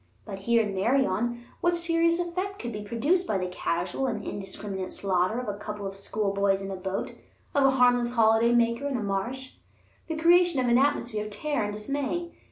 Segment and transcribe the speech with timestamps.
[0.25, 4.91] But here in Meirion, what serious effect could be produced by the casual and indiscriminate
[4.91, 7.11] slaughter of a couple of schoolboys in a boat,
[7.53, 9.53] of a harmless holiday maker in a marsh?
[10.07, 12.31] The creation of an atmosphere of terror and dismay?